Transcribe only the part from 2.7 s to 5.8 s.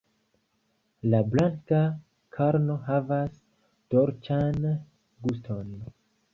havas dolĉan guston.